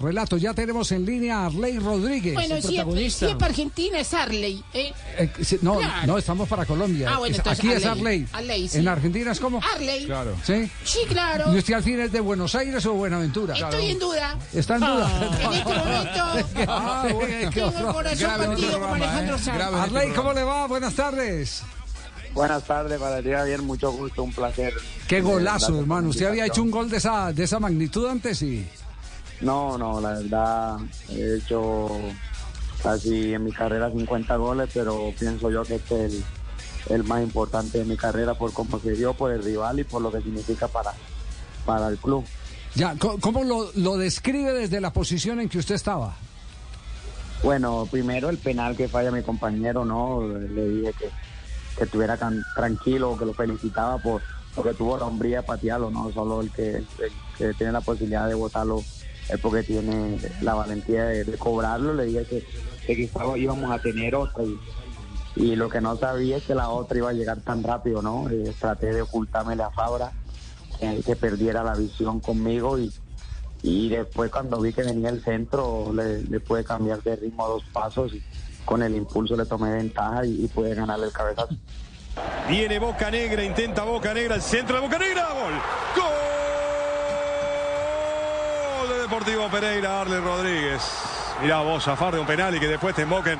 Relato, 0.00 0.36
ya 0.36 0.52
tenemos 0.52 0.92
en 0.92 1.06
línea 1.06 1.38
a 1.38 1.46
Arley 1.46 1.78
Rodríguez. 1.78 2.34
Bueno, 2.34 2.56
el 2.56 2.62
si 2.62 2.76
es, 2.76 2.82
protagonista. 2.82 3.18
si 3.18 3.24
es 3.32 3.32
para 3.38 3.46
Argentina 3.46 3.98
es 3.98 4.12
Arley. 4.12 4.62
¿eh? 4.74 4.92
Eh, 5.16 5.30
sí, 5.42 5.58
no, 5.62 5.78
Claro. 5.78 6.06
no, 6.06 6.18
estamos 6.18 6.46
para 6.50 6.66
Colombia. 6.66 7.08
Ah, 7.14 7.18
bueno, 7.18 7.32
Es- 7.32 7.38
entonces 7.38 7.64
Aquí 7.64 7.72
es 7.72 7.86
Arley. 7.86 8.26
Arley. 8.34 8.68
Sí. 8.68 8.76
En 8.80 8.88
Argentina 8.88 9.32
es 9.32 9.40
como. 9.40 9.58
Arley. 9.74 10.04
Claro. 10.04 10.36
¿Sí? 10.44 10.70
Sí, 10.84 10.98
claro. 11.08 11.50
¿Y 11.54 11.56
usted 11.56 11.72
al 11.72 11.82
fin 11.82 11.98
es 11.98 12.12
de 12.12 12.20
Buenos 12.20 12.54
Aires 12.54 12.84
o 12.84 12.92
Buenaventura? 12.92 13.54
Estoy 13.54 13.86
en 13.92 13.98
duda. 13.98 14.38
Está 14.52 14.74
en 14.74 14.80
duda. 14.80 15.10
En 15.40 15.52
este 15.54 15.74
momento 15.78 16.70
Ah, 16.70 17.08
bueno, 17.14 17.50
qué 17.50 17.60
tengo 17.62 17.78
el 17.88 17.94
corazón 17.94 18.18
Grave 18.18 18.46
partido 18.48 18.72
como 18.72 18.80
programa, 18.88 18.96
Alejandro 18.96 19.36
¿eh? 19.36 19.38
Sanz. 19.38 19.62
Arley, 19.62 20.10
¿cómo 20.12 20.32
le 20.34 20.42
va? 20.44 20.66
Buenas 20.66 20.92
tardes. 20.94 21.62
Buenas 22.34 22.62
tardes, 22.64 23.00
para 23.00 23.22
ti 23.22 23.30
Javier, 23.30 23.62
mucho 23.62 23.90
gusto, 23.92 24.24
un 24.24 24.32
placer. 24.34 24.74
Qué 25.08 25.16
Eh, 25.18 25.22
golazo, 25.22 25.78
hermano. 25.80 26.10
¿Usted 26.10 26.26
había 26.26 26.44
hecho 26.44 26.62
un 26.62 26.70
gol 26.70 26.90
de 26.90 26.98
esa, 26.98 27.32
de 27.32 27.44
esa 27.44 27.58
magnitud 27.58 28.06
antes? 28.06 28.36
Sí. 28.36 28.66
No, 29.40 29.76
no, 29.76 30.00
la 30.00 30.14
verdad, 30.14 30.76
he 31.10 31.36
hecho 31.38 31.88
casi 32.82 33.34
en 33.34 33.44
mi 33.44 33.52
carrera 33.52 33.90
50 33.90 34.36
goles, 34.36 34.70
pero 34.72 35.12
pienso 35.18 35.50
yo 35.50 35.64
que 35.64 35.76
este 35.76 36.06
es 36.06 36.12
el, 36.12 36.24
el 36.94 37.04
más 37.04 37.22
importante 37.22 37.78
de 37.78 37.84
mi 37.84 37.96
carrera 37.96 38.34
por 38.34 38.52
cómo 38.52 38.78
se 38.80 38.92
dio, 38.92 39.12
por 39.14 39.32
el 39.32 39.42
rival 39.42 39.80
y 39.80 39.84
por 39.84 40.00
lo 40.02 40.10
que 40.10 40.22
significa 40.22 40.68
para, 40.68 40.92
para 41.64 41.88
el 41.88 41.98
club. 41.98 42.24
Ya, 42.74 42.94
¿cómo 43.20 43.44
lo, 43.44 43.70
lo 43.74 43.96
describe 43.96 44.52
desde 44.52 44.80
la 44.80 44.92
posición 44.92 45.40
en 45.40 45.48
que 45.48 45.58
usted 45.58 45.74
estaba? 45.74 46.16
Bueno, 47.42 47.86
primero 47.90 48.28
el 48.30 48.38
penal 48.38 48.76
que 48.76 48.88
falla 48.88 49.10
mi 49.10 49.22
compañero, 49.22 49.84
¿no? 49.84 50.26
Le 50.26 50.68
dije 50.68 50.92
que, 50.98 51.10
que 51.76 51.84
estuviera 51.84 52.16
can- 52.16 52.44
tranquilo, 52.54 53.16
que 53.18 53.26
lo 53.26 53.34
felicitaba 53.34 53.98
por 53.98 54.22
porque 54.54 54.72
tuvo 54.72 54.96
la 54.96 55.04
hombría 55.04 55.38
de 55.38 55.46
patearlo, 55.46 55.90
no 55.90 56.10
solo 56.12 56.40
el 56.40 56.50
que, 56.50 56.76
el 56.76 56.86
que 57.36 57.52
tiene 57.52 57.72
la 57.72 57.82
posibilidad 57.82 58.26
de 58.26 58.32
botarlo, 58.34 58.82
es 59.28 59.40
porque 59.40 59.62
tiene 59.62 60.18
la 60.40 60.54
valentía 60.54 61.04
de, 61.04 61.38
cobrarlo. 61.38 61.94
Le 61.94 62.06
dije 62.06 62.24
que, 62.24 62.44
que 62.86 62.96
quizás 62.96 63.22
íbamos 63.36 63.70
a 63.70 63.78
tener 63.80 64.14
otra 64.14 64.44
y, 65.36 65.54
lo 65.54 65.68
que 65.68 65.82
no 65.82 65.96
sabía 65.96 66.38
es 66.38 66.44
que 66.44 66.54
la 66.54 66.70
otra 66.70 66.96
iba 66.96 67.10
a 67.10 67.12
llegar 67.12 67.40
tan 67.40 67.62
rápido, 67.62 68.00
¿no? 68.00 68.28
Eh, 68.30 68.54
traté 68.58 68.94
de 68.94 69.02
ocultarme 69.02 69.62
a 69.62 69.70
Fabra, 69.70 70.12
eh, 70.80 71.02
que 71.04 71.14
perdiera 71.14 71.62
la 71.62 71.74
visión 71.74 72.20
conmigo 72.20 72.78
y, 72.78 72.90
y 73.62 73.90
después 73.90 74.30
cuando 74.30 74.60
vi 74.60 74.72
que 74.72 74.82
venía 74.82 75.10
el 75.10 75.22
centro 75.22 75.92
le, 75.92 76.22
le 76.22 76.40
pude 76.40 76.64
cambiar 76.64 77.02
de 77.02 77.16
ritmo 77.16 77.46
dos 77.48 77.64
pasos 77.70 78.14
y 78.14 78.22
con 78.64 78.82
el 78.82 78.94
impulso 78.94 79.36
le 79.36 79.44
tomé 79.44 79.70
ventaja 79.72 80.24
y, 80.24 80.44
y 80.44 80.48
pude 80.48 80.74
ganarle 80.74 81.06
el 81.06 81.12
cabezazo. 81.12 81.54
Viene 82.48 82.78
Boca 82.78 83.10
Negra, 83.10 83.44
intenta 83.44 83.84
Boca 83.84 84.14
Negra, 84.14 84.36
el 84.36 84.42
centro 84.42 84.76
de 84.76 84.82
Boca 84.82 84.98
Negra. 84.98 85.26
Gol 85.34 86.15
de 88.88 89.00
Deportivo 89.00 89.48
Pereira, 89.50 90.00
Arle 90.00 90.20
Rodríguez. 90.20 90.82
Mirá 91.42 91.60
vos, 91.60 91.84
zafar 91.84 92.14
de 92.14 92.20
un 92.20 92.26
penal 92.26 92.54
y 92.54 92.60
que 92.60 92.68
después 92.68 92.94
te 92.94 93.02
emboquen 93.02 93.38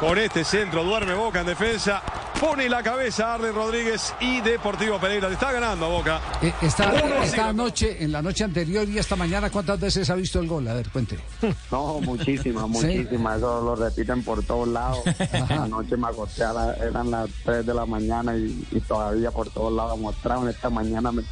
con 0.00 0.16
este 0.18 0.44
centro. 0.44 0.84
Duerme 0.84 1.14
Boca 1.14 1.40
en 1.40 1.46
defensa. 1.46 2.02
Pone 2.40 2.68
la 2.68 2.84
cabeza 2.84 3.34
Arle 3.34 3.50
Rodríguez 3.50 4.14
y 4.20 4.40
Deportivo 4.40 5.00
Pereira. 5.00 5.26
Le 5.26 5.34
está 5.34 5.50
ganando 5.50 5.86
a 5.86 5.88
Boca. 5.88 6.20
Eh, 6.40 6.52
Esta, 6.62 6.92
esta 7.24 7.52
noche, 7.52 7.96
en 8.02 8.12
la 8.12 8.22
noche 8.22 8.44
anterior 8.44 8.88
y 8.88 8.96
esta 8.96 9.16
mañana, 9.16 9.50
¿cuántas 9.50 9.80
veces 9.80 10.08
ha 10.08 10.14
visto 10.14 10.38
el 10.38 10.46
gol? 10.46 10.68
A 10.68 10.74
ver, 10.74 10.88
cuente. 10.90 11.18
No, 11.72 12.00
muchísimas, 12.00 12.68
muchísimas. 12.68 13.38
Eso 13.38 13.60
lo 13.62 13.74
repiten 13.74 14.22
por 14.22 14.44
todos 14.44 14.68
lados. 14.68 15.00
Anoche 15.50 15.96
me 15.96 16.06
acosté, 16.06 16.44
a 16.44 16.52
la- 16.52 16.74
eran 16.74 17.10
las 17.10 17.28
3 17.44 17.66
de 17.66 17.74
la 17.74 17.84
mañana 17.86 18.36
y, 18.36 18.64
y 18.70 18.80
todavía 18.82 19.32
por 19.32 19.50
todos 19.50 19.72
lados 19.72 19.98
mostraron. 19.98 20.48
Esta 20.48 20.70
mañana 20.70 21.10
me, 21.10 21.22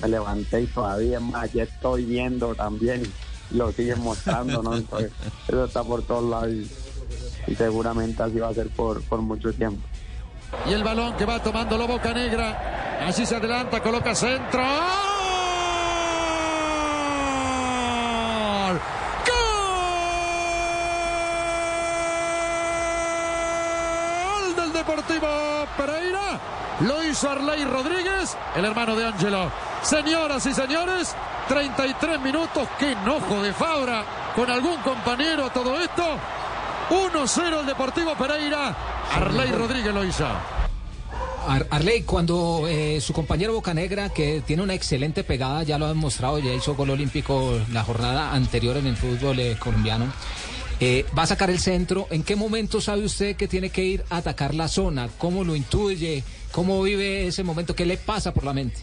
me 0.00 0.08
levanté 0.08 0.62
y 0.62 0.66
todavía 0.66 1.20
más, 1.20 1.52
ya 1.52 1.64
estoy 1.64 2.04
viendo 2.04 2.54
también 2.54 3.02
y 3.50 3.56
lo 3.56 3.72
siguen 3.72 4.00
mostrando, 4.00 4.62
¿no? 4.62 4.74
Entonces, 4.76 5.12
eso 5.48 5.64
está 5.64 5.82
por 5.84 6.02
todos 6.02 6.24
lados 6.28 6.50
y, 6.50 6.70
y 7.52 7.54
seguramente 7.54 8.22
así 8.22 8.38
va 8.38 8.48
a 8.48 8.54
ser 8.54 8.68
por, 8.70 9.02
por 9.02 9.20
mucho 9.20 9.52
tiempo. 9.52 9.80
Y 10.68 10.72
el 10.72 10.84
balón 10.84 11.16
que 11.16 11.24
va 11.24 11.42
tomando 11.42 11.76
la 11.76 11.86
Boca 11.86 12.12
Negra. 12.12 13.06
Así 13.06 13.26
se 13.26 13.36
adelanta, 13.36 13.82
coloca 13.82 14.14
centro. 14.14 14.62
¡Gol! 18.66 18.80
¡Gol 24.46 24.56
del 24.56 24.72
Deportivo 24.88 25.26
Pereira! 25.78 26.38
Lo 26.80 27.02
hizo 27.02 27.30
Arley 27.30 27.64
Rodríguez, 27.64 28.36
el 28.54 28.66
hermano 28.66 28.94
de 28.94 29.06
Ángelo. 29.06 29.50
Señoras 29.82 30.44
y 30.44 30.52
señores, 30.52 31.14
33 31.48 32.20
minutos. 32.20 32.68
¡Qué 32.78 32.92
enojo 32.92 33.42
de 33.42 33.54
Fabra 33.54 34.04
con 34.36 34.50
algún 34.50 34.76
compañero 34.82 35.48
todo 35.50 35.80
esto! 35.80 36.02
1-0 36.90 37.60
el 37.60 37.66
Deportivo 37.66 38.14
Pereira. 38.14 38.76
Arley 39.14 39.52
Rodríguez 39.52 39.94
lo 39.94 40.04
hizo. 40.04 40.26
Ar- 41.48 41.66
Arley, 41.70 42.02
cuando 42.02 42.64
eh, 42.68 43.00
su 43.00 43.14
compañero 43.14 43.54
Bocanegra, 43.54 44.10
que 44.10 44.42
tiene 44.46 44.62
una 44.62 44.74
excelente 44.74 45.24
pegada, 45.24 45.62
ya 45.62 45.78
lo 45.78 45.86
ha 45.86 45.88
demostrado, 45.88 46.38
ya 46.40 46.52
hizo 46.52 46.74
gol 46.74 46.90
olímpico 46.90 47.58
la 47.72 47.84
jornada 47.84 48.32
anterior 48.32 48.76
en 48.76 48.86
el 48.88 48.96
fútbol 48.98 49.38
eh, 49.38 49.56
colombiano, 49.58 50.06
eh, 50.80 51.06
va 51.16 51.22
a 51.22 51.26
sacar 51.26 51.50
el 51.50 51.58
centro, 51.60 52.06
¿en 52.10 52.22
qué 52.22 52.36
momento 52.36 52.80
sabe 52.80 53.04
usted 53.04 53.36
que 53.36 53.48
tiene 53.48 53.70
que 53.70 53.84
ir 53.84 54.04
a 54.10 54.18
atacar 54.18 54.54
la 54.54 54.68
zona? 54.68 55.08
¿Cómo 55.18 55.44
lo 55.44 55.54
intuye? 55.54 56.24
¿Cómo 56.52 56.82
vive 56.82 57.26
ese 57.26 57.42
momento? 57.44 57.74
¿Qué 57.74 57.86
le 57.86 57.96
pasa 57.96 58.32
por 58.32 58.44
la 58.44 58.52
mente? 58.52 58.80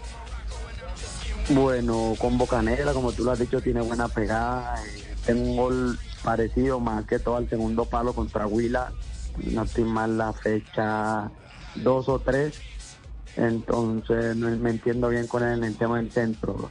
Bueno, 1.50 2.16
con 2.18 2.38
Bocanegra, 2.38 2.94
como 2.94 3.12
tú 3.12 3.24
lo 3.24 3.32
has 3.32 3.40
dicho, 3.40 3.62
tiene 3.62 3.82
buena 3.82 4.08
pegada. 4.08 4.82
eh, 4.86 5.16
Tengo 5.26 5.42
un 5.44 5.58
gol 5.58 6.00
parecido 6.24 6.80
más 6.80 7.06
que 7.06 7.20
todo 7.20 7.38
al 7.38 7.50
segundo 7.50 7.86
palo 7.86 8.14
contra 8.14 8.48
Huila. 8.48 8.92
No 9.38 9.64
estoy 9.64 9.84
mal 9.84 10.18
la 10.18 10.34
fecha 10.34 11.30
dos 11.76 12.08
o 12.10 12.20
tres. 12.20 12.60
Entonces 13.36 14.36
no 14.36 14.50
me 14.58 14.70
entiendo 14.70 15.10
bien 15.10 15.28
con 15.28 15.44
él 15.44 15.58
en 15.58 15.64
el 15.64 15.76
tema 15.76 15.98
del 15.98 16.12
centro. 16.12 16.70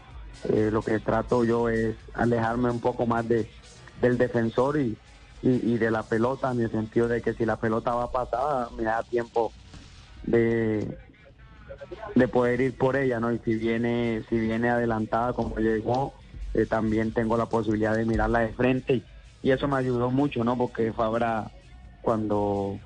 Eh, 0.48 0.70
lo 0.72 0.82
que 0.82 0.98
trato 0.98 1.44
yo 1.44 1.68
es 1.68 1.96
alejarme 2.14 2.70
un 2.70 2.80
poco 2.80 3.06
más 3.06 3.28
de, 3.28 3.50
del 4.00 4.16
defensor 4.16 4.78
y, 4.78 4.96
y, 5.42 5.74
y 5.74 5.78
de 5.78 5.90
la 5.90 6.02
pelota, 6.02 6.50
en 6.50 6.60
el 6.60 6.70
sentido 6.70 7.08
de 7.08 7.22
que 7.22 7.34
si 7.34 7.44
la 7.46 7.56
pelota 7.56 7.94
va 7.94 8.10
pasada, 8.10 8.68
me 8.76 8.84
da 8.84 9.02
tiempo 9.02 9.52
de, 10.24 10.98
de 12.14 12.28
poder 12.28 12.60
ir 12.60 12.76
por 12.76 12.96
ella, 12.96 13.20
¿no? 13.20 13.32
Y 13.32 13.38
si 13.38 13.54
viene, 13.54 14.22
si 14.28 14.38
viene 14.38 14.68
adelantada 14.68 15.32
como 15.32 15.56
llegó, 15.56 16.14
eh, 16.54 16.66
también 16.66 17.12
tengo 17.12 17.36
la 17.36 17.46
posibilidad 17.46 17.96
de 17.96 18.04
mirarla 18.04 18.40
de 18.40 18.52
frente 18.52 19.02
y, 19.42 19.50
eso 19.50 19.68
me 19.68 19.76
ayudó 19.76 20.10
mucho, 20.10 20.44
¿no? 20.44 20.56
Porque 20.56 20.92
Fabra 20.92 21.50
cuando 22.02 22.78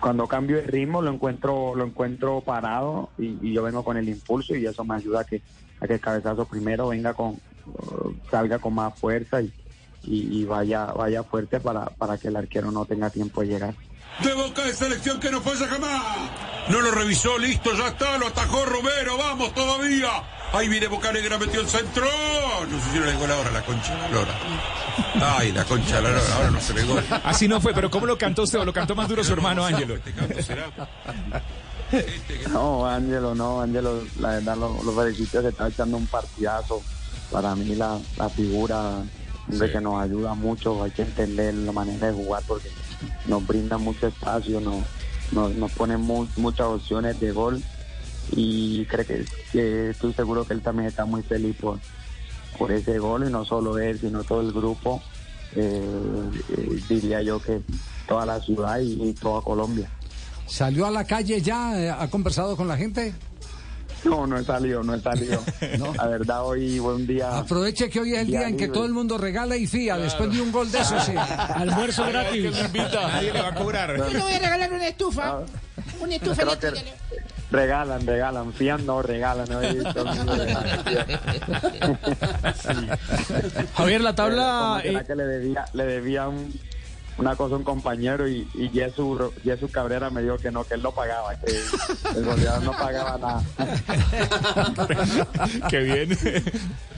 cuando 0.00 0.26
cambio 0.26 0.56
de 0.56 0.62
ritmo 0.62 1.02
lo 1.02 1.12
encuentro 1.12 1.74
lo 1.74 1.84
encuentro 1.84 2.40
parado 2.40 3.10
y, 3.18 3.52
yo 3.52 3.62
vengo 3.62 3.84
con 3.84 3.98
el 3.98 4.08
impulso 4.08 4.54
y 4.54 4.64
eso 4.64 4.82
me 4.82 4.94
ayuda 4.94 5.20
a 5.20 5.24
que 5.24 5.42
a 5.80 5.86
que 5.86 5.94
el 5.94 6.00
cabezazo 6.00 6.46
primero 6.46 6.88
venga 6.88 7.12
con 7.12 7.38
salga 8.30 8.58
con 8.58 8.74
más 8.74 8.98
fuerza 8.98 9.42
y, 9.42 9.52
y, 10.04 10.40
y 10.40 10.44
vaya 10.44 10.86
vaya 10.86 11.22
fuerte 11.22 11.60
para, 11.60 11.86
para 11.86 12.16
que 12.18 12.28
el 12.28 12.36
arquero 12.36 12.70
no 12.70 12.84
tenga 12.84 13.10
tiempo 13.10 13.40
de 13.42 13.46
llegar. 13.48 13.74
De 14.22 14.34
Boca 14.34 14.64
de 14.64 14.74
selección 14.74 15.18
que 15.18 15.30
no 15.30 15.40
falla 15.40 15.66
jamás. 15.66 16.02
No 16.68 16.80
lo 16.80 16.90
revisó, 16.90 17.38
listo, 17.38 17.70
ya 17.74 17.88
está, 17.88 18.18
lo 18.18 18.26
atajó 18.26 18.64
Romero, 18.66 19.16
vamos 19.16 19.54
todavía. 19.54 20.10
Ahí 20.52 20.68
viene 20.68 20.88
Boca 20.88 21.12
Negra, 21.12 21.38
metió 21.38 21.60
el 21.60 21.68
centro. 21.68 22.04
No 22.68 22.82
sé 22.82 22.90
si 22.92 22.98
no 22.98 23.06
le 23.06 23.14
gol 23.14 23.30
ahora 23.30 23.50
la 23.52 23.62
concha 23.64 23.94
de 23.94 24.00
la 24.00 24.08
lora. 24.08 24.34
Ay, 25.38 25.52
la 25.52 25.64
concha 25.64 25.96
de 25.96 26.02
la 26.02 26.10
lora, 26.10 26.34
ahora 26.34 26.50
no 26.50 26.60
se 26.60 26.74
le 26.74 26.82
gol. 26.84 27.04
Así 27.24 27.48
no 27.48 27.60
fue, 27.60 27.72
pero 27.72 27.90
¿cómo 27.90 28.04
lo 28.06 28.18
cantó 28.18 28.42
usted 28.42 28.58
o 28.58 28.64
lo 28.64 28.72
cantó 28.72 28.94
más 28.94 29.08
duro 29.08 29.22
su 29.24 29.32
hermano 29.32 29.64
Ángelo? 29.64 29.94
Este 29.94 30.12
canto 30.12 30.42
será. 30.42 30.66
No, 32.52 32.86
Ángelo, 32.86 33.34
no, 33.34 33.60
Ángelo, 33.60 34.04
la 34.20 34.30
verdad 34.30 34.56
lo, 34.56 34.80
lo 34.82 34.92
felicito, 34.92 35.42
se 35.42 35.48
está 35.48 35.66
echando 35.66 35.96
un 35.96 36.06
partidazo. 36.06 36.80
Para 37.32 37.56
mí 37.56 37.74
la, 37.74 37.98
la 38.16 38.28
figura 38.28 39.02
de 39.58 39.70
que 39.70 39.80
nos 39.80 40.00
ayuda 40.02 40.34
mucho, 40.34 40.82
hay 40.82 40.90
que 40.90 41.02
entender 41.02 41.54
la 41.54 41.72
manera 41.72 42.08
de 42.08 42.12
jugar 42.12 42.42
porque 42.46 42.68
nos 43.26 43.46
brinda 43.46 43.78
mucho 43.78 44.06
espacio, 44.06 44.60
nos, 44.60 44.84
nos, 45.32 45.54
nos 45.54 45.70
pone 45.72 45.96
mu- 45.96 46.26
muchas 46.36 46.66
opciones 46.66 47.18
de 47.20 47.32
gol 47.32 47.62
y 48.32 48.84
creo 48.86 49.06
que, 49.06 49.24
que 49.52 49.90
estoy 49.90 50.12
seguro 50.14 50.44
que 50.46 50.54
él 50.54 50.62
también 50.62 50.88
está 50.88 51.04
muy 51.04 51.22
feliz 51.22 51.56
por, 51.56 51.78
por 52.58 52.70
ese 52.72 52.98
gol 52.98 53.26
y 53.28 53.30
no 53.32 53.44
solo 53.44 53.78
él, 53.78 53.98
sino 54.00 54.22
todo 54.24 54.40
el 54.40 54.52
grupo, 54.52 55.02
eh, 55.56 55.82
eh, 56.50 56.80
diría 56.88 57.22
yo 57.22 57.40
que 57.40 57.60
toda 58.06 58.26
la 58.26 58.40
ciudad 58.40 58.78
y- 58.80 59.08
y 59.08 59.12
toda 59.14 59.40
Colombia. 59.42 59.90
¿Salió 60.46 60.86
a 60.86 60.90
la 60.90 61.04
calle 61.04 61.40
ya? 61.40 61.80
eh, 61.80 61.90
¿Ha 61.90 62.08
conversado 62.08 62.56
con 62.56 62.66
la 62.68 62.76
gente? 62.76 63.14
No, 64.04 64.26
no 64.26 64.38
he 64.38 64.44
salido, 64.44 64.82
no 64.82 64.94
he 64.94 65.00
salido. 65.00 65.42
La 65.96 66.06
verdad, 66.06 66.44
hoy 66.44 66.78
buen 66.78 67.06
día. 67.06 67.38
Aproveche 67.38 67.88
que 67.90 68.00
hoy 68.00 68.14
es 68.14 68.20
el 68.20 68.26
día 68.28 68.48
en 68.48 68.56
que 68.56 68.68
todo 68.68 68.84
el 68.86 68.92
mundo 68.92 69.18
regala 69.18 69.56
y 69.56 69.66
fía 69.66 69.96
después 69.98 70.32
de 70.32 70.40
un 70.40 70.50
gol 70.52 70.70
de 70.72 70.78
esos. 70.80 71.04
sí. 71.04 71.12
Almuerzo 71.54 72.06
gratis. 72.06 72.50
Nadie 72.72 73.32
le 73.32 73.42
va 73.42 73.48
a 73.48 73.54
cobrar. 73.54 73.96
Yo 73.96 74.08
le 74.08 74.20
voy 74.20 74.32
a 74.32 74.38
regalar 74.38 74.72
una 74.72 74.88
estufa. 74.88 75.40
Una 76.00 76.14
estufa 76.14 76.42
eléctrica. 76.42 76.80
Regalan, 77.50 78.06
regalan, 78.06 78.52
fían 78.52 78.86
no, 78.86 79.02
regalan. 79.02 79.48
Javier, 83.74 84.00
la 84.00 84.14
tabla... 84.14 84.80
eh, 84.84 85.02
que 85.06 85.14
le 85.16 85.24
debía, 85.24 85.64
le 85.72 85.84
debía 85.84 86.28
un- 86.28 86.52
una 87.20 87.36
cosa 87.36 87.54
a 87.54 87.58
un 87.58 87.64
compañero 87.64 88.26
y, 88.28 88.48
y 88.54 88.68
Jesús, 88.70 89.20
Jesús 89.44 89.70
Cabrera 89.70 90.08
me 90.10 90.22
dijo 90.22 90.38
que 90.38 90.50
no, 90.50 90.64
que 90.64 90.74
él 90.74 90.82
no 90.82 90.90
pagaba, 90.92 91.38
que 91.38 91.52
el 92.16 92.24
goleador 92.24 92.62
no 92.62 92.72
pagaba 92.72 93.18
nada. 93.18 93.44
Qué 95.70 95.78
bien. 95.80 96.08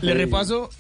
Le 0.01 0.13
Sí. 0.13 0.19
repaso. 0.19 0.71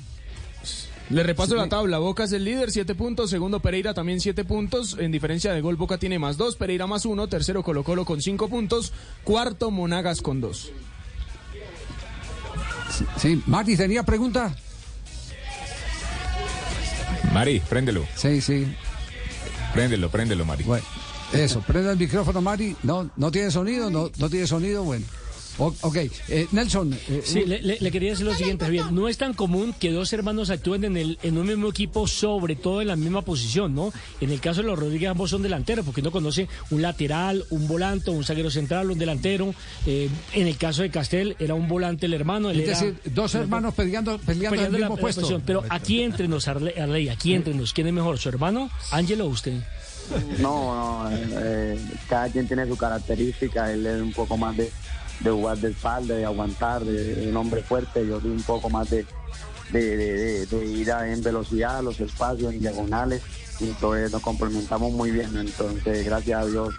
Le 1.10 1.22
repaso 1.24 1.56
la 1.56 1.68
tabla. 1.68 1.98
Boca 1.98 2.24
es 2.24 2.32
el 2.32 2.44
líder, 2.44 2.70
7 2.70 2.94
puntos. 2.94 3.28
Segundo, 3.28 3.60
Pereira 3.60 3.92
también 3.92 4.20
7 4.20 4.44
puntos. 4.44 4.96
En 4.98 5.10
diferencia 5.12 5.52
de 5.52 5.60
gol, 5.60 5.76
Boca 5.76 5.98
tiene 5.98 6.18
más 6.18 6.36
2. 6.38 6.56
Pereira 6.56 6.86
más 6.86 7.04
1. 7.04 7.26
Tercero, 7.28 7.62
Colo 7.62 7.84
Colo 7.84 8.04
con 8.06 8.22
5 8.22 8.48
puntos. 8.48 8.92
Cuarto, 9.24 9.70
Monagas 9.70 10.22
con 10.22 10.40
2. 10.40 10.70
Sí, 13.18 13.42
Mati, 13.46 13.76
¿tenía 13.76 14.04
pregunta? 14.04 14.54
Mari, 17.32 17.60
préndelo. 17.60 18.04
Sí, 18.14 18.40
sí. 18.40 18.66
Préndelo, 19.72 20.10
préndelo, 20.10 20.44
Mari. 20.44 20.64
Bueno, 20.64 20.84
eso, 21.32 21.60
prenda 21.62 21.92
el 21.92 21.98
micrófono, 21.98 22.40
Mari. 22.40 22.76
No, 22.82 23.10
no 23.16 23.30
tiene 23.30 23.50
sonido, 23.50 23.90
no, 23.90 24.10
no 24.18 24.28
tiene 24.28 24.46
sonido, 24.46 24.84
bueno. 24.84 25.04
O- 25.58 25.74
ok, 25.82 25.96
eh, 26.28 26.46
Nelson. 26.52 26.92
eh, 27.08 27.22
Sí, 27.24 27.40
un- 27.42 27.48
le, 27.50 27.62
le- 27.62 27.78
le 27.78 27.90
quería 27.90 28.10
decir 28.10 28.24
lo 28.24 28.34
siguiente, 28.34 28.64
Javier. 28.64 28.90
No 28.90 29.06
es 29.08 29.18
tan 29.18 29.34
común 29.34 29.74
que 29.78 29.90
dos 29.92 30.12
hermanos 30.12 30.48
actúen 30.50 30.84
en, 30.84 30.96
el, 30.96 31.18
en 31.22 31.36
un 31.36 31.46
mismo 31.46 31.68
equipo, 31.68 32.06
sobre 32.06 32.56
todo 32.56 32.80
en 32.80 32.88
la 32.88 32.96
misma 32.96 33.22
posición, 33.22 33.74
¿no? 33.74 33.92
En 34.20 34.30
el 34.30 34.40
caso 34.40 34.62
de 34.62 34.68
los 34.68 34.78
Rodríguez, 34.78 35.10
ambos 35.10 35.30
son 35.30 35.42
delanteros, 35.42 35.84
porque 35.84 36.00
uno 36.00 36.10
conoce 36.10 36.48
un 36.70 36.80
lateral, 36.82 37.44
un 37.50 37.68
volante, 37.68 38.10
un 38.10 38.24
zaguero 38.24 38.50
central, 38.50 38.90
un 38.90 38.98
delantero. 38.98 39.54
Eh, 39.86 40.08
en 40.32 40.46
el 40.46 40.56
caso 40.56 40.82
de 40.82 40.90
Castel, 40.90 41.36
era 41.38 41.54
un 41.54 41.68
volante 41.68 42.06
el 42.06 42.14
hermano. 42.14 42.50
él 42.50 42.60
es 42.60 42.68
era- 42.68 42.80
decir, 42.80 43.12
dos 43.12 43.34
hermanos 43.34 43.74
peleando, 43.74 44.18
peleando, 44.18 44.50
peleando 44.50 44.76
el 44.76 44.82
la- 44.82 44.88
mismo 44.88 44.96
la 44.96 45.00
puesto. 45.00 45.20
posición. 45.20 45.42
Pero 45.44 45.62
aquí 45.68 46.02
entre 46.02 46.28
nos, 46.28 46.48
Arley, 46.48 46.74
Arley, 46.78 47.08
aquí 47.10 47.34
entre 47.34 47.52
nos, 47.54 47.72
¿quién 47.72 47.86
es 47.88 47.92
mejor, 47.92 48.18
su 48.18 48.28
hermano, 48.30 48.70
Ángelo 48.90 49.26
o 49.26 49.28
usted? 49.28 49.60
No, 50.40 51.04
no, 51.08 51.10
eh, 51.10 51.26
eh, 51.32 51.78
cada 52.08 52.28
quien 52.28 52.46
tiene 52.46 52.66
su 52.66 52.76
característica, 52.76 53.72
él 53.72 53.86
es 53.86 54.00
un 54.02 54.12
poco 54.12 54.36
más 54.36 54.56
de, 54.56 54.70
de 55.20 55.30
jugar 55.30 55.58
de 55.58 55.70
espalda, 55.70 56.14
de 56.14 56.24
aguantar, 56.24 56.84
de, 56.84 57.14
de 57.14 57.28
un 57.28 57.36
hombre 57.36 57.62
fuerte, 57.62 58.06
yo 58.06 58.20
soy 58.20 58.30
un 58.30 58.42
poco 58.42 58.68
más 58.70 58.90
de, 58.90 59.06
de, 59.70 60.46
de- 60.46 60.66
ir 60.66 60.90
a- 60.92 61.10
en 61.12 61.22
velocidad, 61.22 61.82
los 61.82 62.00
espacios, 62.00 62.52
en 62.52 62.60
diagonales, 62.60 63.22
y 63.60 63.68
entonces 63.68 64.10
nos 64.12 64.22
complementamos 64.22 64.92
muy 64.92 65.10
bien, 65.10 65.30
entonces 65.36 66.04
gracias 66.04 66.42
a 66.42 66.46
Dios 66.46 66.74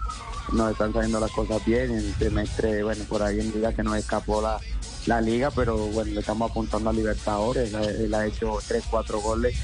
nos 0.52 0.72
están 0.72 0.92
saliendo 0.94 1.20
las 1.20 1.32
cosas 1.32 1.64
bien, 1.66 1.92
en 1.92 1.98
el 2.00 2.14
semestre, 2.16 2.84
bueno, 2.84 3.04
por 3.06 3.24
ahí 3.24 3.40
en 3.40 3.52
liga 3.54 3.72
que 3.74 3.82
nos 3.84 3.96
escapó 3.98 4.42
la, 4.42 4.60
la 5.06 5.22
liga, 5.22 5.50
pero 5.52 5.78
bueno, 5.88 6.12
le 6.14 6.20
estamos 6.20 6.52
apuntando 6.52 6.90
a 6.90 6.94
Libertadores, 6.94 7.74
él, 7.74 8.14
ha 8.14 8.26
hecho 8.26 8.58
3, 8.68 8.84
4 8.90 9.20
goles 9.22 9.56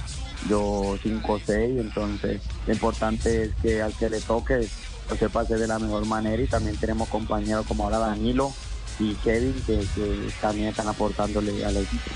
yo 0.48 0.98
5 1.04 1.34
o 1.34 1.40
6, 1.46 1.80
entonces 1.80 2.42
lo 2.66 2.72
importante 2.74 3.44
es 3.44 3.52
que 3.62 3.82
al 3.82 3.92
que 3.94 4.10
le 4.10 4.22
toque 4.22 4.70
lo 5.10 5.16
sepa 5.18 5.42
hacer 5.42 5.60
de 5.60 5.68
la 5.68 5.80
mejor 5.80 6.06
manera 6.06 6.42
y 6.42 6.48
también 6.48 6.78
tenemos 6.78 7.10
compañeros 7.10 7.66
como 7.66 7.84
ahora 7.84 8.00
Danilo 8.00 8.54
y 9.00 9.16
Kevin 9.16 9.54
que, 9.66 9.80
que 9.96 10.30
también 10.42 10.70
están 10.70 10.88
aportándole 10.88 11.66
al 11.66 11.78
equipo. 11.78 12.12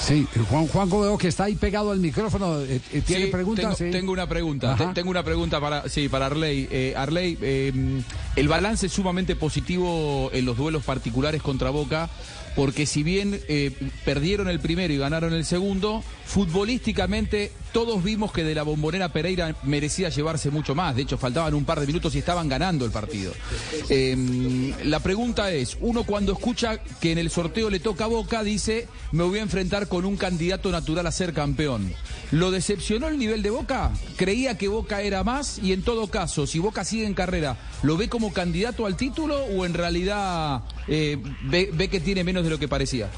Sí, 0.00 0.26
Juan 0.50 0.66
Juanjo 0.68 1.00
veo 1.00 1.18
que 1.18 1.28
está 1.28 1.44
ahí 1.44 1.54
pegado 1.54 1.90
al 1.90 1.98
micrófono. 2.00 2.60
eh, 2.62 2.80
eh, 2.92 3.02
¿Tiene 3.06 3.26
Sí, 3.26 3.30
preguntas? 3.32 3.76
Tengo, 3.78 3.92
Sí. 3.92 3.98
tengo 3.98 4.12
una 4.12 4.28
pregunta. 4.28 4.76
Te- 4.76 4.86
Tengo 4.94 5.10
una 5.10 5.22
pregunta 5.22 5.60
para, 5.60 5.88
sí, 5.88 6.08
para 6.08 6.26
Arley. 6.26 6.68
Eh, 6.70 6.94
Arley, 6.96 7.38
eh, 7.40 7.72
el 8.36 8.48
balance 8.48 8.86
es 8.86 8.92
sumamente 8.92 9.36
positivo 9.36 10.30
en 10.32 10.44
los 10.44 10.56
duelos 10.56 10.84
particulares 10.84 11.42
contra 11.42 11.70
Boca, 11.70 12.08
porque 12.54 12.86
si 12.86 13.02
bien 13.02 13.38
eh, 13.48 13.70
perdieron 14.04 14.48
el 14.48 14.60
primero 14.60 14.92
y 14.92 14.96
ganaron 14.98 15.32
el 15.34 15.44
segundo, 15.44 16.02
futbolísticamente 16.24 17.52
todos 17.72 18.02
vimos 18.02 18.32
que 18.32 18.42
de 18.44 18.54
la 18.54 18.62
bombonera 18.62 19.12
Pereira 19.12 19.54
merecía 19.64 20.08
llevarse 20.08 20.48
mucho 20.50 20.74
más. 20.74 20.96
De 20.96 21.02
hecho, 21.02 21.18
faltaban 21.18 21.52
un 21.52 21.66
par 21.66 21.78
de 21.80 21.86
minutos 21.86 22.14
y 22.14 22.18
estaban 22.18 22.48
ganando 22.48 22.86
el 22.86 22.90
partido. 22.90 23.32
Eh, 23.90 24.72
la 24.84 25.00
pregunta 25.00 25.52
es, 25.52 25.76
uno 25.82 26.04
cuando 26.04 26.32
escucha 26.32 26.78
que 26.78 27.12
en 27.12 27.18
el 27.18 27.28
sorteo 27.28 27.68
le 27.68 27.78
toca 27.80 28.04
a 28.04 28.08
Boca, 28.08 28.42
dice, 28.42 28.88
me 29.12 29.24
voy 29.24 29.38
a 29.38 29.42
enfrentar 29.42 29.85
con 29.86 30.04
un 30.04 30.16
candidato 30.16 30.70
natural 30.70 31.06
a 31.06 31.12
ser 31.12 31.32
campeón. 31.32 31.92
¿Lo 32.32 32.50
decepcionó 32.50 33.08
el 33.08 33.18
nivel 33.18 33.42
de 33.42 33.50
Boca? 33.50 33.92
¿Creía 34.16 34.58
que 34.58 34.68
Boca 34.68 35.00
era 35.02 35.22
más? 35.22 35.58
Y 35.58 35.72
en 35.72 35.82
todo 35.82 36.08
caso, 36.08 36.46
si 36.46 36.58
Boca 36.58 36.84
sigue 36.84 37.06
en 37.06 37.14
carrera, 37.14 37.56
¿lo 37.82 37.96
ve 37.96 38.08
como 38.08 38.32
candidato 38.32 38.86
al 38.86 38.96
título 38.96 39.44
o 39.44 39.64
en 39.64 39.74
realidad 39.74 40.62
eh, 40.88 41.18
ve, 41.44 41.88
que 41.88 42.00
tiene 42.00 42.24
menos 42.24 42.42
de 42.42 42.50
lo 42.50 42.58
que 42.58 42.66
parecía? 42.66 43.08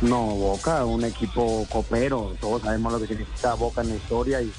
No, 0.00 0.24
Boca, 0.26 0.84
un 0.86 1.04
equipo 1.04 1.66
copero, 1.68 2.34
todos 2.40 2.62
sabemos 2.62 2.92
lo 2.92 3.00
que 3.00 3.06
significa 3.06 3.54
Boca 3.54 3.82
en 3.82 3.90
la 3.90 3.96
historia 3.96 4.40
y, 4.40 4.50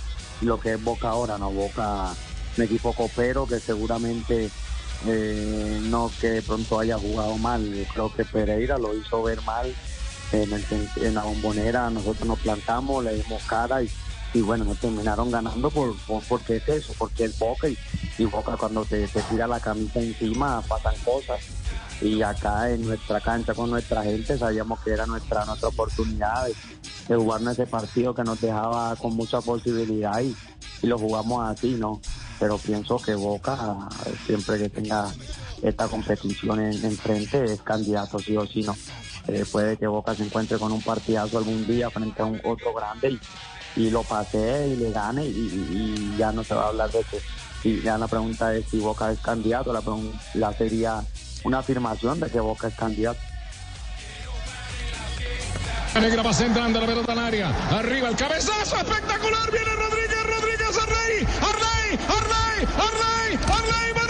lo 0.42 0.60
que 0.60 0.74
es 0.74 0.84
Boca 0.84 1.10
ahora, 1.10 1.38
¿no? 1.38 1.52
Boca, 1.52 2.14
un 2.58 2.64
equipo 2.64 2.94
copero 2.94 3.46
que 3.46 3.60
seguramente 3.60 4.50
eh, 5.08 5.80
no 5.84 6.12
que 6.20 6.30
de 6.30 6.42
pronto 6.42 6.80
haya 6.80 6.98
jugado 6.98 7.38
mal, 7.38 7.88
creo 7.94 8.14
que 8.14 8.24
Pereira 8.26 8.78
lo 8.78 8.96
hizo 8.96 9.24
ver 9.24 9.42
mal 9.42 9.74
en, 10.34 10.54
el 10.54 10.66
en 10.98 11.14
la 11.16 11.24
bombonera, 11.24 11.90
nosotros 11.90 12.28
nos 12.28 12.40
plantamos, 12.40 13.04
le 13.04 13.16
dimos 13.16 13.42
cara 13.44 13.82
y, 13.84 13.90
y 14.34 14.42
bueno, 14.42 14.64
nos 14.66 14.78
terminaron 14.78 15.30
ganando 15.32 15.70
por, 15.70 15.96
por- 16.08 16.24
porque 16.24 16.58
es 16.58 16.68
eso, 16.70 16.94
porque 16.98 17.26
es 17.26 17.38
Boca 17.38 17.68
y, 17.70 18.26
Boca 18.26 18.56
cuando 18.58 18.86
te, 18.86 19.08
te 19.08 19.22
tira 19.24 19.48
la 19.48 19.60
camisa 19.60 20.00
encima 20.00 20.62
pasan 20.68 20.94
cosas 21.04 21.40
y 22.02 22.22
acá 22.22 22.70
en 22.72 22.86
nuestra 22.86 23.20
cancha 23.20 23.54
con 23.56 23.70
nuestra 23.70 24.04
gente 24.04 24.38
sabíamos 24.38 24.80
que 24.82 24.92
era 24.92 25.06
nuestra 25.06 25.44
nuestra 25.46 25.70
oportunidad 25.70 26.46
de, 26.46 26.56
de 27.08 27.16
jugarnos 27.16 27.54
ese 27.54 27.66
partido 27.66 28.14
que 28.14 28.24
nos 28.24 28.40
dejaba 28.40 28.96
con 28.96 29.16
mucha 29.16 29.42
posibilidad 29.42 30.20
y, 30.22 30.36
y 30.84 30.88
lo 30.88 30.98
jugamos 31.00 31.50
así, 31.50 31.74
¿no? 31.74 32.00
Pero 32.40 32.58
pienso 32.58 32.98
que 32.98 33.14
Boca, 33.16 33.58
siempre 34.26 34.58
que 34.60 34.70
tenga 34.70 35.12
esta 35.62 35.88
competición 35.88 36.60
en, 36.60 36.84
enfrente, 36.86 37.44
es 37.54 37.62
candidato 37.62 38.18
sí 38.20 38.36
o 38.38 38.48
sí, 38.48 38.64
¿no? 38.64 38.76
Eh, 39.32 39.46
puede 39.50 39.78
que 39.78 39.88
Boca 39.88 40.14
se 40.14 40.24
encuentre 40.26 40.58
con 40.58 40.74
un 40.74 40.82
partidazo 40.82 41.38
algún 41.38 41.66
día 41.66 41.90
frente 41.90 42.22
a 42.22 42.26
un 42.26 42.42
otro 42.44 42.74
grande 42.74 43.12
y, 43.12 43.20
y 43.78 43.90
lo 43.90 44.04
pase 44.04 44.68
y 44.68 44.76
le 44.76 44.92
gane 44.92 45.26
y, 45.26 46.16
ya 46.18 46.34
no 46.34 46.44
se 46.44 46.54
va 46.54 46.66
a 46.66 46.68
hablar 46.68 46.92
de 46.92 47.02
que 47.04 47.18
y 47.64 47.82
ya 47.82 47.98
la 47.98 48.08
pregunta 48.08 48.54
es 48.54 48.66
si 48.70 48.80
Boca 48.80 49.12
es 49.12 49.20
candidato, 49.20 49.72
la, 49.72 49.82
la 50.34 50.54
sería 50.54 51.02
una 51.44 51.60
afirmación 51.60 52.20
de 52.20 52.30
que 52.30 52.40
Boca 52.40 52.68
es 52.68 52.76
candidato. 52.76 53.20
Negra 56.00 56.24
va 56.24 56.34
centrando 56.34 56.80
la 56.80 56.88
pelota 56.88 57.12
al 57.12 57.20
área. 57.20 57.50
Arriba 57.70 58.10
el 58.10 58.16
cabezazo 58.16 58.78
espectacular. 58.78 59.52
Viene 59.52 59.76
Rodríguez, 59.76 60.24
Rodríguez, 60.26 60.78
Arley, 60.82 61.28
Arley, 61.42 62.00
Arley, 62.08 62.68
Arley, 62.78 64.01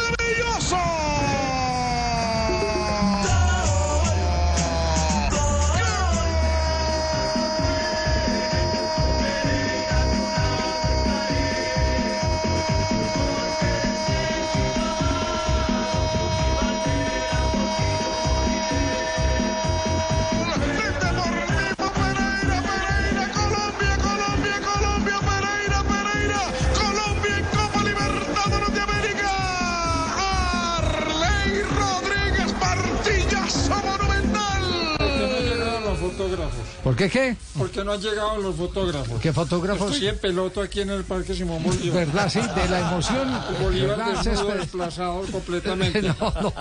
¿Por 36.83 36.95
qué 36.95 37.09
qué? 37.09 37.35
Porque 37.57 37.83
no 37.83 37.93
han 37.93 38.01
llegado 38.01 38.37
los 38.39 38.55
fotógrafos. 38.55 39.21
¿Qué 39.21 39.31
fotógrafos? 39.31 39.93
Estoy 39.93 40.07
en 40.07 40.17
peloto 40.17 40.61
aquí 40.61 40.81
en 40.81 40.89
el 40.89 41.03
Parque 41.03 41.35
Simón 41.35 41.61
Bolívar. 41.63 42.07
¿Verdad? 42.07 42.29
Sí, 42.29 42.39
de 42.39 42.69
la 42.69 42.79
emoción. 42.79 43.27
Bolívar 43.61 43.97
¿Verdad, 43.97 44.23
desnudo, 44.23 44.55
desplazado 44.55 45.21
completamente. 45.31 46.01
No, 46.21 46.33
no, 46.41 46.53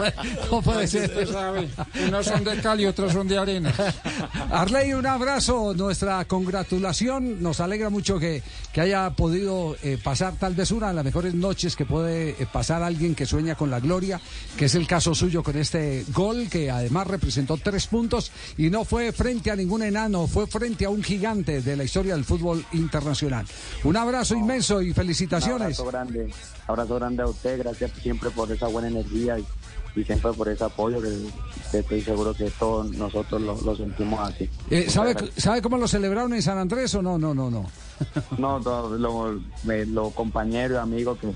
no 0.50 0.62
puede 0.62 0.86
ser. 0.86 1.10
usted 1.10 1.32
sabe. 1.32 1.68
Unas 2.06 2.26
son 2.26 2.44
de 2.44 2.60
cal 2.60 2.80
y 2.80 2.86
otras 2.86 3.12
son 3.12 3.26
de 3.26 3.38
arena. 3.38 3.72
Arley, 4.50 4.92
un 4.92 5.06
abrazo, 5.06 5.74
nuestra 5.74 6.24
congratulación. 6.26 7.42
Nos 7.42 7.60
alegra 7.60 7.90
mucho 7.90 8.18
que, 8.18 8.42
que 8.72 8.80
haya 8.80 9.10
podido 9.10 9.76
eh, 9.82 9.98
pasar 10.02 10.34
tal 10.38 10.54
vez 10.54 10.70
una 10.70 10.88
de 10.88 10.94
las 10.94 11.04
mejores 11.04 11.34
noches 11.34 11.76
que 11.76 11.84
puede 11.86 12.30
eh, 12.30 12.46
pasar 12.52 12.82
alguien 12.82 13.14
que 13.14 13.26
sueña 13.26 13.54
con 13.54 13.70
la 13.70 13.80
gloria, 13.80 14.20
que 14.56 14.66
es 14.66 14.74
el 14.74 14.86
caso 14.86 15.14
suyo 15.14 15.42
con 15.42 15.56
este 15.56 16.04
gol, 16.12 16.48
que 16.50 16.70
además 16.70 17.06
representó 17.06 17.56
tres 17.56 17.86
puntos 17.86 18.30
y 18.56 18.70
no 18.70 18.84
fue 18.84 19.12
frente 19.12 19.50
a 19.50 19.56
ningún 19.56 19.82
enano 19.82 20.19
Fue 20.26 20.46
frente 20.46 20.84
a 20.84 20.90
un 20.90 21.02
gigante 21.02 21.60
de 21.62 21.76
la 21.76 21.84
historia 21.84 22.14
del 22.14 22.24
fútbol 22.24 22.64
internacional. 22.72 23.46
Un 23.84 23.96
abrazo 23.96 24.34
inmenso 24.34 24.80
y 24.82 24.88
Un 24.90 24.94
felicitaciones. 24.94 25.78
abrazo 25.80 25.84
grande, 25.86 26.32
abrazo 26.66 26.94
grande 26.96 27.22
a 27.22 27.26
usted, 27.26 27.58
gracias 27.58 27.90
siempre 28.02 28.30
por 28.30 28.50
esa 28.52 28.66
buena 28.68 28.88
energía 28.88 29.38
y, 29.38 29.44
y 30.00 30.04
siempre 30.04 30.32
por 30.32 30.48
ese 30.48 30.64
apoyo 30.64 31.00
que, 31.00 31.08
que 31.70 31.78
estoy 31.80 32.00
seguro 32.02 32.32
que 32.34 32.50
todos 32.50 32.90
nosotros 32.92 33.40
lo, 33.40 33.60
lo 33.62 33.76
sentimos 33.76 34.20
así. 34.28 34.48
Eh, 34.70 34.88
¿sabe. 34.88 35.14
¿Sabe 35.36 35.60
cómo 35.62 35.76
lo 35.76 35.88
celebraron 35.88 36.32
en 36.34 36.42
San 36.42 36.58
Andrés 36.58 36.94
o 36.94 37.02
no? 37.02 37.18
No, 37.18 37.34
no, 37.34 37.50
no. 37.50 37.66
No, 38.38 38.60
todos 38.60 38.98
los 38.98 40.12
compañeros 40.14 40.78
y 40.78 40.80
amigos 40.80 41.18
que, 41.20 41.28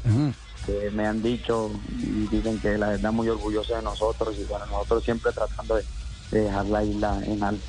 que 0.65 0.91
me 0.93 1.07
han 1.07 1.23
dicho 1.23 1.71
y 1.99 2.27
dicen 2.35 2.59
que 2.61 2.79
la 2.79 2.89
verdad 2.89 3.13
muy 3.13 3.29
orgullosos 3.29 3.77
de 3.77 3.83
nosotros 3.83 4.35
y 4.39 4.45
bueno, 4.45 4.65
nosotros 4.67 5.05
siempre 5.05 5.31
tratando 5.33 5.75
de, 5.77 5.85
de 6.31 6.41
dejar 6.41 6.65
la 6.67 6.83
isla 6.85 7.21
en 7.27 7.43
alto. 7.43 7.65